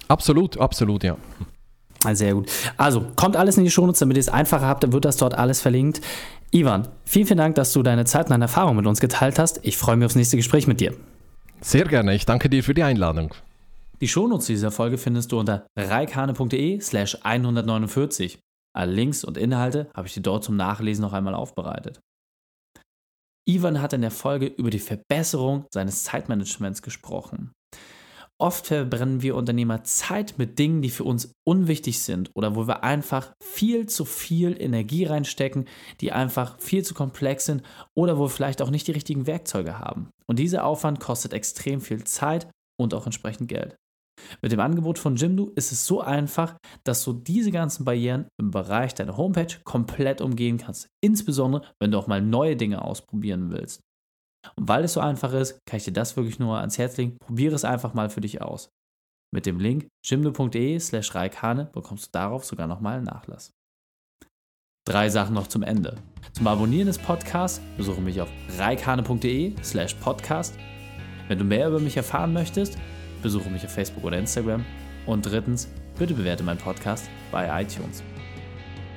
Absolut, 0.08 0.58
absolut, 0.58 1.02
ja. 1.02 1.16
Sehr 2.12 2.34
gut. 2.34 2.50
Also, 2.76 3.06
kommt 3.16 3.36
alles 3.36 3.56
in 3.56 3.64
die 3.64 3.70
Shownotes, 3.70 4.00
damit 4.00 4.16
ihr 4.16 4.20
es 4.20 4.28
einfacher 4.28 4.66
habt, 4.66 4.84
dann 4.84 4.92
wird 4.92 5.04
das 5.04 5.16
dort 5.16 5.34
alles 5.34 5.60
verlinkt. 5.60 6.00
Ivan, 6.50 6.88
vielen, 7.04 7.26
vielen 7.26 7.38
Dank, 7.38 7.54
dass 7.56 7.72
du 7.72 7.82
deine 7.82 8.04
Zeit 8.04 8.26
und 8.26 8.30
deine 8.30 8.44
Erfahrung 8.44 8.76
mit 8.76 8.86
uns 8.86 9.00
geteilt 9.00 9.38
hast. 9.38 9.60
Ich 9.62 9.76
freue 9.76 9.96
mich 9.96 10.06
aufs 10.06 10.14
nächste 10.14 10.36
Gespräch 10.36 10.66
mit 10.66 10.80
dir. 10.80 10.94
Sehr 11.60 11.84
gerne. 11.86 12.14
Ich 12.14 12.26
danke 12.26 12.48
dir 12.48 12.62
für 12.62 12.74
die 12.74 12.82
Einladung. 12.82 13.34
Die 14.00 14.08
Shownotes 14.08 14.46
dieser 14.46 14.70
Folge 14.70 14.98
findest 14.98 15.32
du 15.32 15.40
unter 15.40 15.66
reikane.de 15.76 16.80
slash 16.80 17.18
149. 17.22 18.38
Alle 18.76 18.92
Links 18.92 19.24
und 19.24 19.38
Inhalte 19.38 19.88
habe 19.94 20.08
ich 20.08 20.14
dir 20.14 20.20
dort 20.20 20.44
zum 20.44 20.56
Nachlesen 20.56 21.02
noch 21.02 21.12
einmal 21.12 21.34
aufbereitet. 21.34 22.00
Ivan 23.46 23.80
hat 23.80 23.92
in 23.92 24.00
der 24.00 24.10
Folge 24.10 24.46
über 24.46 24.70
die 24.70 24.78
Verbesserung 24.78 25.66
seines 25.72 26.04
Zeitmanagements 26.04 26.82
gesprochen. 26.82 27.52
Oft 28.40 28.66
verbrennen 28.66 29.22
wir 29.22 29.36
Unternehmer 29.36 29.84
Zeit 29.84 30.34
mit 30.38 30.58
Dingen, 30.58 30.82
die 30.82 30.90
für 30.90 31.04
uns 31.04 31.32
unwichtig 31.46 32.00
sind 32.00 32.30
oder 32.34 32.56
wo 32.56 32.66
wir 32.66 32.82
einfach 32.82 33.32
viel 33.40 33.86
zu 33.86 34.04
viel 34.04 34.60
Energie 34.60 35.04
reinstecken, 35.04 35.66
die 36.00 36.10
einfach 36.10 36.58
viel 36.58 36.84
zu 36.84 36.94
komplex 36.94 37.46
sind 37.46 37.62
oder 37.96 38.18
wo 38.18 38.24
wir 38.24 38.30
vielleicht 38.30 38.60
auch 38.60 38.70
nicht 38.70 38.88
die 38.88 38.92
richtigen 38.92 39.28
Werkzeuge 39.28 39.78
haben. 39.78 40.08
Und 40.26 40.40
dieser 40.40 40.64
Aufwand 40.64 40.98
kostet 40.98 41.32
extrem 41.32 41.80
viel 41.80 42.02
Zeit 42.02 42.48
und 42.76 42.92
auch 42.92 43.06
entsprechend 43.06 43.48
Geld. 43.48 43.76
Mit 44.42 44.52
dem 44.52 44.60
Angebot 44.60 44.98
von 44.98 45.16
Jimdo 45.16 45.52
ist 45.54 45.70
es 45.70 45.86
so 45.86 46.00
einfach, 46.00 46.56
dass 46.82 47.04
du 47.04 47.12
diese 47.12 47.50
ganzen 47.50 47.84
Barrieren 47.84 48.26
im 48.40 48.50
Bereich 48.50 48.94
deiner 48.94 49.16
Homepage 49.16 49.54
komplett 49.64 50.20
umgehen 50.20 50.58
kannst. 50.58 50.88
Insbesondere, 51.00 51.62
wenn 51.80 51.90
du 51.90 51.98
auch 51.98 52.06
mal 52.06 52.22
neue 52.22 52.56
Dinge 52.56 52.82
ausprobieren 52.82 53.50
willst. 53.50 53.80
Und 54.56 54.68
weil 54.68 54.84
es 54.84 54.92
so 54.92 55.00
einfach 55.00 55.32
ist, 55.32 55.58
kann 55.66 55.78
ich 55.78 55.84
dir 55.84 55.92
das 55.92 56.16
wirklich 56.16 56.38
nur 56.38 56.58
ans 56.58 56.78
Herz 56.78 56.96
legen. 56.96 57.16
Probiere 57.18 57.54
es 57.54 57.64
einfach 57.64 57.94
mal 57.94 58.10
für 58.10 58.20
dich 58.20 58.42
aus. 58.42 58.70
Mit 59.32 59.46
dem 59.46 59.58
Link 59.58 59.88
jimdo.de 60.04 60.78
slash 60.78 61.14
reikane 61.14 61.70
bekommst 61.72 62.06
du 62.06 62.10
darauf 62.12 62.44
sogar 62.44 62.66
nochmal 62.66 62.98
einen 62.98 63.06
Nachlass. 63.06 63.52
Drei 64.86 65.08
Sachen 65.08 65.34
noch 65.34 65.46
zum 65.46 65.62
Ende. 65.62 65.96
Zum 66.34 66.46
Abonnieren 66.46 66.86
des 66.86 66.98
Podcasts 66.98 67.60
besuche 67.76 68.00
mich 68.00 68.20
auf 68.20 68.28
reikane.de 68.58 69.54
slash 69.62 69.94
podcast. 69.94 70.54
Wenn 71.26 71.38
du 71.38 71.44
mehr 71.44 71.68
über 71.68 71.80
mich 71.80 71.96
erfahren 71.96 72.32
möchtest, 72.32 72.76
besuche 73.22 73.48
mich 73.48 73.64
auf 73.64 73.72
Facebook 73.72 74.04
oder 74.04 74.18
Instagram. 74.18 74.64
Und 75.06 75.26
drittens, 75.26 75.68
bitte 75.98 76.14
bewerte 76.14 76.44
meinen 76.44 76.58
Podcast 76.58 77.08
bei 77.32 77.62
iTunes. 77.62 78.02